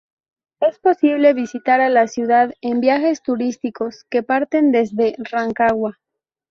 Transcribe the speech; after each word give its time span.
Es 0.61 0.79
posible 0.79 1.35
visitar 1.35 1.79
la 1.91 2.07
ciudad 2.07 2.55
en 2.61 2.79
viajes 2.81 3.21
turísticos 3.21 4.03
que 4.09 4.23
parten 4.23 4.71
desde 4.71 5.13
Rancagua. 5.19 5.99